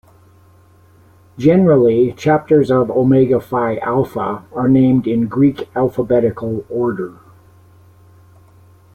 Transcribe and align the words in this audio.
Generally, 1.37 2.13
chapters 2.13 2.71
of 2.71 2.89
Omega 2.89 3.39
Phi 3.39 3.77
Alpha 3.77 4.43
are 4.51 4.67
named 4.67 5.05
in 5.05 5.27
Greek 5.27 5.69
alphabetical 5.75 6.65
order. 6.71 7.19